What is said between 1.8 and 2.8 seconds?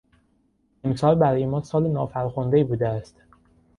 نافرخندهای